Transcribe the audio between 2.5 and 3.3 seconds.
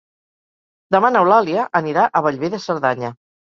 de Cerdanya.